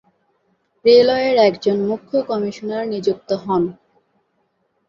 রেলওয়ের 0.85 1.37
একজন 1.49 1.77
মুখ্য 1.89 2.13
কমিশনার 2.29 2.83
নিযুক্ত 2.87 3.29
হন। 3.43 3.63